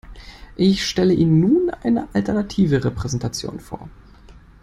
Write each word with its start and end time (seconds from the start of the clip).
Ich 0.55 0.83
stelle 0.87 1.13
Ihnen 1.13 1.39
nun 1.41 1.69
eine 1.69 2.07
alternative 2.15 2.83
Repräsentation 2.83 3.59
vor. 3.59 3.87